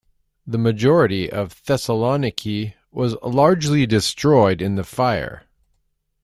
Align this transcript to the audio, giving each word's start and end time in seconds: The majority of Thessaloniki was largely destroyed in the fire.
The 0.47 0.57
majority 0.57 1.31
of 1.31 1.53
Thessaloniki 1.53 2.73
was 2.91 3.13
largely 3.21 3.85
destroyed 3.85 4.59
in 4.59 4.73
the 4.73 4.83
fire. 4.83 5.43